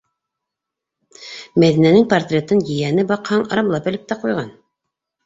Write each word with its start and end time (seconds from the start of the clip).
Мәҙинәнең 1.63 2.07
портретын 2.13 2.63
ейәне, 2.71 3.05
баҡһаң, 3.13 3.45
рамлап 3.61 3.91
элеп 3.93 4.09
тә 4.13 4.19
ҡуйған. 4.25 4.49